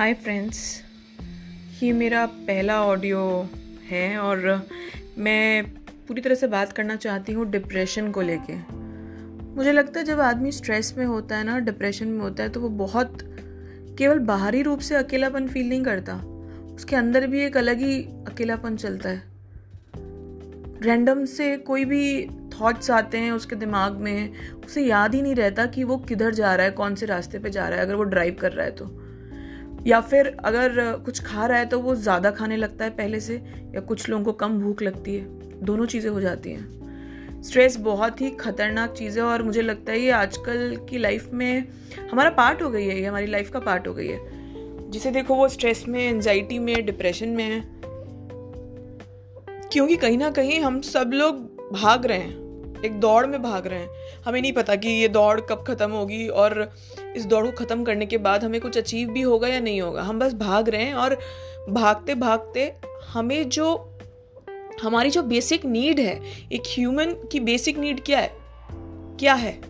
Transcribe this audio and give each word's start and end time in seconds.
Hi 0.00 0.12
friends 0.14 0.60
ये 1.82 1.92
मेरा 1.92 2.24
पहला 2.26 2.80
ऑडियो 2.82 3.48
है 3.90 4.18
और 4.18 4.68
मैं 5.18 5.64
पूरी 6.08 6.20
तरह 6.22 6.34
से 6.34 6.46
बात 6.46 6.72
करना 6.72 6.94
चाहती 6.96 7.32
हूँ 7.32 7.44
डिप्रेशन 7.50 8.10
को 8.10 8.20
लेके। 8.20 8.54
मुझे 9.56 9.72
लगता 9.72 10.00
है 10.00 10.04
जब 10.06 10.20
आदमी 10.20 10.52
स्ट्रेस 10.52 10.94
में 10.98 11.04
होता 11.06 11.36
है 11.36 11.44
ना 11.44 11.58
डिप्रेशन 11.58 12.08
में 12.08 12.20
होता 12.20 12.42
है 12.42 12.48
तो 12.48 12.60
वो 12.60 12.68
बहुत 12.68 13.18
केवल 13.98 14.18
बाहरी 14.18 14.62
रूप 14.62 14.80
से 14.80 14.94
अकेलापन 14.94 15.48
फील 15.48 15.68
नहीं 15.68 15.82
करता। 15.82 16.14
उसके 16.74 16.96
अंदर 16.96 17.26
भी 17.26 17.44
एक 17.44 17.56
अलग 17.56 17.80
ही 17.80 18.02
अकेलापन 18.28 18.76
चलता 18.76 19.08
है। 19.08 19.22
रैंडम 20.82 21.24
से 21.24 21.56
कोई 21.58 21.84
भी 21.84 22.26
थॉट्स 22.60 22.90
आते 22.90 23.18
हैं 23.18 23.32
उसके 23.32 23.56
दिमाग 23.56 24.00
में, 24.00 24.32
उसे 24.66 24.86
याद 24.86 25.14
ही 25.14 25.22
नहीं 25.22 25.34
रहता 25.34 25.66
कि 25.66 25.84
वो 25.84 25.98
किधर 25.98 26.34
जा 26.34 26.54
रहा 26.54 26.66
है, 26.66 26.72
कौन 26.72 26.94
से 26.94 27.06
रास्ते 27.06 27.38
पे 27.38 27.50
जा 27.50 27.68
रहा 27.68 27.78
है, 27.78 27.86
अगर 27.86 27.94
वो 27.94 28.02
ड्राइव 28.02 28.36
कर 28.40 28.52
रहा 28.52 28.66
है 28.66 28.72
तो। 28.72 29.09
या 29.86 30.00
फिर 30.00 30.26
अगर 30.44 30.80
कुछ 31.04 31.20
खा 31.22 31.46
रहा 31.46 31.58
है 31.58 31.66
तो 31.66 31.78
वो 31.80 31.94
ज़्यादा 31.96 32.30
खाने 32.30 32.56
लगता 32.56 32.84
है 32.84 32.90
पहले 32.90 33.20
से, 33.20 33.34
या 33.74 33.80
कुछ 33.80 34.08
लोगों 34.08 34.24
को 34.24 34.32
कम 34.34 34.58
भूख 34.60 34.82
लगती 34.82 35.16
है। 35.16 35.64
दोनों 35.64 35.86
चीज़ें 35.86 36.10
हो 36.10 36.20
जाती 36.20 36.50
हैं। 36.50 37.42
स्ट्रेस 37.42 37.76
बहुत 37.80 38.20
ही 38.20 38.30
खतरनाक 38.30 38.92
चीज़ 38.92 39.18
है 39.18 39.24
और 39.24 39.42
मुझे 39.42 39.62
लगता 39.62 39.92
है 39.92 40.00
ये 40.00 40.10
आजकल 40.12 40.76
की 40.90 40.98
लाइफ 40.98 41.30
में 41.32 41.64
हमारा 42.10 42.30
पार्ट 42.30 42.62
हो 42.62 42.70
गई 42.70 42.86
है, 42.86 42.98
ये 43.00 43.06
हमारी 43.06 43.26
लाइफ 43.26 43.50
का 43.50 43.60
पार्ट 43.60 43.88
हो 43.88 43.94
गई 43.94 44.08
है। 44.08 44.90
जिसे 44.90 45.10
देखो 45.10 45.34
वो 45.34 45.48
स्ट्रेस 45.48 45.84
में 45.88 46.00
एनजाइटी 46.00 46.58
में, 46.58 46.84
डिप्रेशन 46.86 47.28
में 47.28 47.44
है। 47.44 47.60
क्योंकि 49.64 49.96
कहीं 49.96 50.18
ना 50.18 50.30
कहीं 50.30 50.60
हम 50.60 50.80
सब 50.82 51.10
लोग 51.14 51.36
भाग 51.72 52.06
रहे 52.06 52.18
हैं, 52.18 52.82
एक 52.84 52.98
दौड़ 53.00 53.26
में 53.26 53.40
भाग 53.42 53.66
रहे 53.66 53.78
हैं। 53.78 54.22
हमें 54.24 54.40
नहीं 54.42 54.52
पता 54.52 54.76
कि 54.76 54.88
ये 54.90 55.08
दौड़ 55.08 55.40
कब 55.40 55.64
ख़त्म 55.66 55.90
होगी 55.90 56.26
और 56.28 56.62
इस 57.16 57.26
दौड़ 57.26 57.46
को 57.46 57.52
ख़त्म 57.52 57.84
करने 57.84 58.06
के 58.06 58.18
बाद 58.18 58.44
हमें 58.44 58.60
कुछ 58.60 58.78
अचीव 58.78 59.08
भी 59.08 59.20
होगा 59.20 59.48
या 59.48 59.60
नहीं 59.60 59.80
होगा। 59.80 60.02
हम 60.02 60.18
बस 60.18 60.34
भाग 60.34 60.68
रहे 60.68 60.82
हैं 60.82 60.94
और 60.94 61.18
भागते 61.70 62.14
भागते 62.14 62.74
हमें 63.08 63.48
जो, 63.48 63.98
हमारी 64.82 65.10
जो 65.10 65.22
बेसिक 65.22 65.64
नीड 65.64 66.00
है, 66.00 66.20
एक 66.52 66.62
ह्यूमन 66.66 67.28
की 67.32 67.40
बेसिक 67.40 67.78
नीड 67.78 68.04
क्या 68.04 68.18
है? 68.18 68.32
क्या 69.20 69.34
है? 69.34 69.60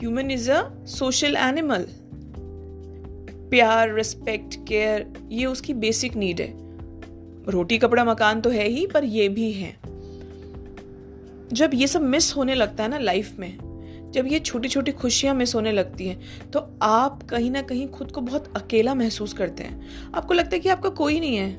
Human 0.00 0.30
is 0.30 0.50
a 0.50 0.84
social 0.84 1.36
animal 1.36 1.86
प्यार 3.50 3.94
रिस्पेक्ट 3.94 4.54
केयर 4.68 5.12
ये 5.28 5.46
उसकी 5.46 5.74
बेसिक 5.74 6.16
नीड 6.16 6.40
है। 6.40 6.54
रोटी, 7.50 7.78
कपड़ा, 7.78 8.04
मकान 8.04 8.40
तो 8.40 8.50
है 8.50 8.68
ही, 8.68 8.86
पर 8.86 9.04
ये 9.04 9.28
भी 9.28 9.52
है। 9.52 9.76
जब 11.52 11.70
ये 11.74 11.86
सब 11.86 12.02
मिस 12.02 12.36
होने 12.36 12.54
लगता 12.54 12.82
है 12.82 12.90
ना 12.90 12.98
लाइफ 12.98 13.38
में 13.38 13.69
जब 14.12 14.26
ये 14.26 14.38
छोटी 14.38 14.68
छोटी 14.68 14.92
खुशियाँ 14.92 15.34
मिस 15.34 15.54
होने 15.54 15.72
लगती 15.72 16.08
हैं 16.08 16.50
तो 16.50 16.66
आप 16.82 17.22
कहीं 17.22 17.50
ना 17.50 17.62
कहीं 17.62 17.88
खुद 17.88 18.12
को 18.12 18.20
बहुत 18.20 18.52
अकेला 18.56 18.94
महसूस 18.94 19.32
करते 19.32 19.62
हैं। 19.62 20.12
आपको 20.14 20.34
लगता 20.34 20.54
है 20.54 20.60
कि 20.60 20.68
आपका 20.68 20.88
कोई 20.88 21.20
नहीं 21.20 21.36
है। 21.36 21.50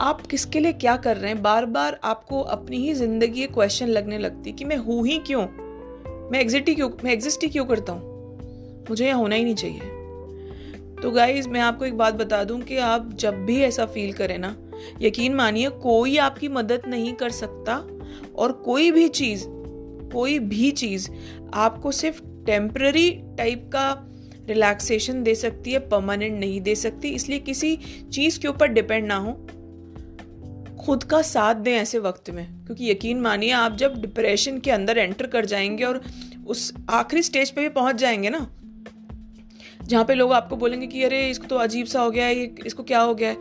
आप 0.00 0.20
किसके 0.20 0.60
लिए 0.60 0.72
क्या 0.72 0.96
कर 0.96 1.16
रहे 1.16 1.30
हैं? 1.32 1.42
बार 1.42 1.66
बार 1.66 1.98
आपको 2.04 2.40
अपनी 2.40 2.76
ही 2.76 2.94
ज़िंदगी 2.94 3.46
क्वेश्चन 3.46 3.88
लगने 3.88 4.18
लगती 4.18 4.52
कि 4.52 4.64
मैं 4.64 4.76
हूँ 4.76 5.06
ही 5.06 5.18
क्यों? 5.18 5.46
मैं 6.32 6.40
एग्जिट 6.40 6.68
ही 6.68 6.74
क्यों, 6.74 6.90
मैं 7.04 7.12
एग्जिस्ट 7.12 7.42
ही 7.42 7.48
क्यों 7.48 7.64
करता 7.64 7.92
हूँ? 7.92 8.14
मुझे 8.90 9.06
यह 9.06 9.14
होना 9.14 9.34
ही 9.34 9.44
नहीं 9.44 9.54
चाहिए। 9.54 9.80
तो 11.02 11.10
गाइज़ 11.10 11.48
मैं 11.48 11.60
आपको 11.60 11.84
एक 11.84 11.96
बात 11.98 12.14
बता 12.14 12.44
दूँ 12.44 12.60
कि 12.60 12.76
आप 12.76 13.10
जब 13.14 13.44
भी 13.44 13.60
ऐसा 13.60 13.86
फील 13.86 14.12
करें 14.12 14.38
ना, 14.38 14.56
यकीन 15.02 15.34
मानिए, 15.34 15.68
कोई 15.68 16.16
आपकी 16.16 16.48
मदद 16.48 16.82
नहीं 16.88 17.12
कर 17.12 17.30
सकता 17.30 17.76
और 18.36 18.52
कोई 18.52 18.90
भी 18.90 19.08
चीज़ 19.08 19.46
कोई 20.12 20.38
भी 20.38 20.70
चीज़ 20.70 21.10
आपको 21.54 21.92
सिर्फ़ 21.92 22.22
टेम्पररी 22.46 23.10
टाइप 23.10 23.70
का 23.72 24.02
रिलैक्सेशन 24.48 25.22
दे 25.22 25.34
सकती 25.34 25.72
है 25.72 25.78
परमानेंट 25.78 26.40
नहीं 26.40 26.60
दे 26.60 26.74
सकती। 26.74 27.08
इसलिए 27.08 27.38
किसी 27.38 27.76
चीज़ 28.12 28.40
के 28.40 28.48
ऊपर 28.48 28.66
डिपेंड 28.66 29.06
ना 29.06 29.16
हो। 29.16 29.32
खुद 30.84 31.04
का 31.04 31.22
साथ 31.22 31.54
दें 31.54 31.72
ऐसे 31.72 31.98
वक्त 31.98 32.30
में। 32.30 32.64
क्योंकि 32.66 32.90
यकीन 32.90 33.20
मानिए, 33.20 33.50
आप 33.50 33.76
जब 33.76 34.00
डिप्रेशन 34.00 34.58
के 34.58 34.70
अंदर 34.70 34.98
एंटर 34.98 35.26
कर 35.26 35.44
जाएँगे 35.44 35.84
और 35.84 36.02
उस 36.46 36.74
आखिरी 36.90 37.22
स्टेज 37.22 37.50
पे 37.50 37.60
भी 37.60 37.68
पहुँच 37.68 37.96
जाएँगे 37.96 38.30
ना, 38.30 38.50
जहाँ 39.82 40.04
पे 40.04 40.14
लोग 40.14 40.32
आपको 40.32 40.56
बोलेंगे 40.56 40.86
कि, 40.86 41.02
अरे, 41.02 41.30
इसको 41.30 41.46
तो 41.46 41.56
अजीब 41.56 41.86
सा 41.86 42.00
हो 42.00 42.10
गया 42.10 42.26
है 42.26 42.54
इसको 42.66 42.82
क्या 42.82 43.00
हो 43.00 43.14
गया 43.14 43.28
है? 43.28 43.36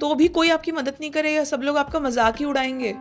तो 0.00 0.14
भी 0.14 0.28
कोई 0.28 0.48
आपकी 0.48 0.72
मदद 0.72 0.94
नहीं 1.00 1.10
करेगा। 1.10 1.44
सब 1.44 1.62
लोग 1.62 1.76
आपका 1.76 2.00
मज़ाक 2.00 2.36
ही 2.38 2.44
उड़ाएँगे। 2.44 2.94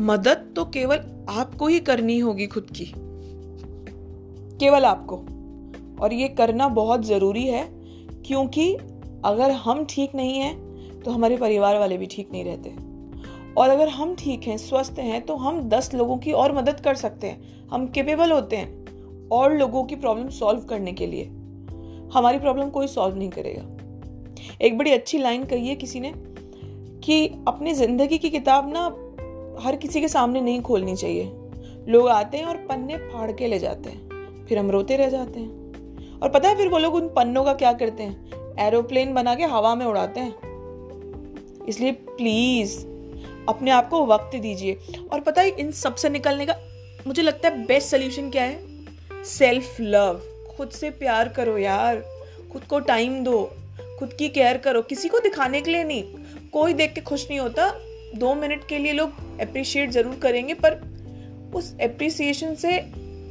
मदद 0.00 0.52
तो 0.56 0.64
केवल 0.64 1.00
आपको 1.30 1.66
ही 1.66 1.78
करनी 1.80 2.18
होगी 2.18 2.46
खुद 2.46 2.66
की। 2.70 2.92
केवल 4.58 4.84
आपको। 4.84 5.16
और 6.02 6.12
ये 6.12 6.28
करना 6.28 6.68
बहुत 6.68 7.04
ज़रूरी 7.04 7.46
है, 7.46 7.66
क्योंकि 8.26 8.72
अगर 9.24 9.50
हम 9.50 9.84
ठीक 9.84 10.14
नहीं 10.14 10.38
हैं 10.38 11.00
तो 11.00 11.10
हमारे 11.10 11.36
परिवार 11.36 11.78
वाले 11.78 11.96
भी 11.98 12.06
ठीक 12.06 12.28
नहीं 12.32 12.44
रहते। 12.44 12.74
और 13.56 13.68
अगर 13.68 13.88
हम 13.88 14.14
ठीक 14.14 14.46
हैं, 14.48 14.56
स्वस्थ 14.56 14.98
हैं 14.98 15.20
तो 15.22 15.36
हम 15.36 15.60
दस 15.68 15.94
लोगों 15.94 16.16
की 16.18 16.32
और 16.32 16.56
मदद 16.56 16.80
कर 16.80 16.94
सकते 16.94 17.26
हैं। 17.26 17.68
हम 17.68 17.86
केपेबल 17.86 18.32
होते 18.32 18.56
हैं 18.56 19.28
और 19.28 19.54
लोगों 19.54 19.84
की 19.84 19.96
प्रॉब्लम 19.96 20.28
सॉल्व 20.28 20.60
करने 20.60 20.92
के 20.92 21.06
लिए। 21.06 21.24
हमारी 22.14 22.38
प्रॉब्लम 22.38 22.70
कोई 22.70 22.86
सॉल्व 22.86 23.16
नहीं 23.16 23.30
करेगा। 23.30 23.62
एक 24.62 24.78
बड़ी 24.78 24.90
अच्छी 24.90 25.18
लाइन 25.18 25.44
कही 25.44 25.68
है 25.68 25.74
किसी 25.74 26.00
ने 26.00 26.12
कि 27.04 27.26
अपनी 27.48 27.74
ज़िंदगी 27.74 28.18
की 28.18 28.30
किताब 28.30 28.72
ना 28.72 28.88
हर 29.60 29.76
किसी 29.76 30.00
के 30.00 30.08
सामने 30.08 30.40
नहीं 30.40 30.62
खोलनी 30.62 30.96
चाहिए। 30.96 31.32
लोग 31.88 32.08
आते 32.08 32.36
हैं 32.36 32.44
और 32.44 32.56
पन्ने 32.56 32.96
फाड़ 32.96 33.32
के 33.32 33.46
ले 33.46 33.58
जाते 33.58 33.90
हैं। 33.90 34.04
फिर 34.48 34.58
हम 34.58 34.70
रोते 34.70 34.96
रह 34.96 35.08
जाते 35.08 35.40
हैं। 35.40 35.64
और 36.20 36.28
पता 36.30 36.48
है 36.48 36.56
फिर 36.56 36.68
वो 36.68 36.78
लोग 36.78 36.94
उन 36.94 37.08
पन्नों 37.08 37.44
का 37.44 37.54
क्या 37.54 37.72
करते 37.72 38.02
हैं? 38.02 38.30
एरोप्लेन 38.58 39.14
बना 39.14 39.34
के 39.34 39.44
हवा 39.44 39.74
में 39.74 39.86
उड़ाते 39.86 40.20
हैं। 40.20 40.34
इसलिए 41.68 41.92
प्लीज़ 41.92 42.86
अपने 43.48 43.70
आप 43.70 43.88
को 43.88 44.06
वक्त 44.06 44.36
दीजिए। 44.36 44.78
और 45.12 45.20
पता 45.20 45.42
है 45.42 45.48
इन 45.48 45.72
सबसे 45.72 46.08
निकलने 46.08 46.46
का, 46.46 46.54
मुझे 47.06 47.22
लगता 47.22 47.48
है 47.48 47.66
बेस्ट 47.66 47.88
सोल्यूशन 47.88 48.30
क्या 48.30 48.42
है? 48.42 48.66
सेल्फ 49.24 49.76
लव 49.80 50.20
खुद 50.56 50.70
से 50.70 50.90
प्यार 50.90 51.28
करो 51.28 51.58
यार। 51.58 52.04
खुद 52.52 52.62
को 52.62 52.80
टाइम 52.80 53.24
दो। 53.24 53.50
खुद 53.98 54.12
की 54.12 54.28
केयर 54.28 54.58
करो। 54.58 54.82
किसी 54.82 55.08
को 55.08 55.18
दिखाने 55.18 55.60
के 55.60 55.70
लिए 55.70 55.84
नहीं। 55.84 56.04
कोई 56.52 56.72
देख 56.72 56.92
के 56.92 57.00
खुश 57.00 57.30
नहीं 57.30 57.40
होता। 57.40 57.74
दो 58.14 58.34
मिनट 58.34 58.66
के 58.68 58.78
लिए 58.78 58.92
लोग 58.92 59.40
अप्रिशिएट 59.40 59.90
ज़रूर 59.90 60.14
करेंगे, 60.14 60.54
पर 60.54 60.80
उस 61.54 61.74
अप्रिसिएशन 61.82 62.54
से 62.54 62.78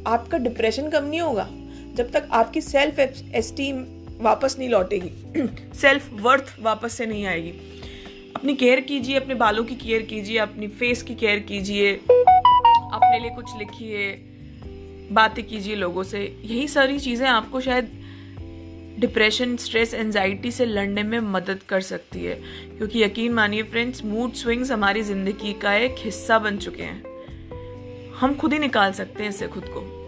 आपका 0.07 0.38
डिप्रेशन 0.38 0.89
कम 0.89 1.03
नहीं 1.03 1.21
होगा, 1.21 1.47
जब 1.95 2.11
तक 2.11 2.27
आपकी 2.31 2.61
सेल्फ 2.61 2.99
एस्टीम 2.99 3.83
वापस 4.21 4.55
नहीं 4.59 4.69
लौटेगी 4.69 5.09
सेल्फ 5.73 6.09
वर्थ 6.13 6.55
वापस 6.59 6.94
से 6.94 7.05
नहीं 7.05 7.25
आएगी। 7.25 7.53
अपनी 8.35 8.55
केयर 8.55 8.79
कीजिए, 8.79 9.16
अपने 9.16 9.35
बालों 9.35 9.63
की 9.63 9.75
केयर 9.75 10.01
कीजिए, 10.01 10.38
अपनी 10.38 10.67
फेस 10.67 11.01
की 11.03 11.15
केयर 11.15 11.39
कीजिए, 11.39 11.94
अपने 11.94 13.19
लिए 13.19 13.29
कुछ 13.29 13.57
लिखिए, 13.57 14.11
बातें 15.11 15.44
कीजिए 15.45 15.75
लोगों 15.75 16.03
से। 16.03 16.21
यही 16.44 16.67
सारी 16.67 17.00
चीज़ें 17.00 17.27
आपको 17.27 17.59
शायद 17.61 17.91
डिप्रेशन, 19.00 19.58
स्ट्रेस 19.58 19.94
एनजाइटी 19.94 20.52
से 20.52 20.66
लड़ने 20.66 21.04
में 21.04 21.20
मदद 21.20 21.59
कर 21.70 21.81
सकती 21.81 22.26
है। 22.26 22.36
क्योंकि 22.78 23.04
यकीन 23.04 23.34
मानिए 23.34 23.64
फ्रेंड्स 23.64 24.06
मूड 24.06 24.34
स्विंग्स 24.34 24.72
हमारी 24.72 25.04
ज़िंदगी 25.04 25.54
का 25.54 25.74
एक 25.74 25.96
हिस्सा 25.98 26.40
बन 26.40 26.58
चुके 26.58 26.84
हैं। 26.84 27.04
हम 28.16 28.36
खुद 28.36 28.54
ही 28.54 28.59
निकाल 28.59 28.92
सकते 28.92 29.24
हैं 29.24 29.30
इसे 29.30 29.48
खुद 29.48 29.64
को। 29.66 30.03